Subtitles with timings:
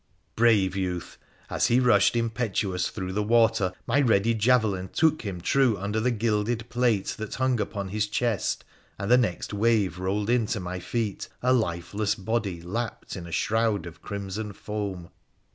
[0.35, 1.19] Brave youth!
[1.47, 6.09] As he rushed impetuous through the water my ready javelin took him true under the
[6.09, 8.65] gilded plate that hung upon his chest,
[8.97, 13.31] and the next wave rolled in to my feet a lifeless body lapped in a
[13.31, 15.09] shroud of crimson foam.